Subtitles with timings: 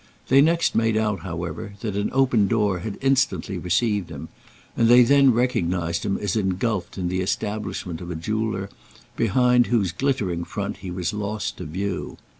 [0.29, 4.29] They next made out, however, that an open door had instantly received him,
[4.75, 8.71] and they then recognised him as engulfed in the establishment of a jeweller,
[9.15, 12.17] behind whose glittering front he was lost to view.